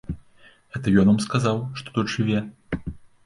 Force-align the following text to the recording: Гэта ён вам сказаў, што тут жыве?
Гэта 0.77 0.93
ён 1.01 1.11
вам 1.11 1.19
сказаў, 1.25 1.61
што 1.81 1.95
тут 1.97 2.11
жыве? 2.17 2.39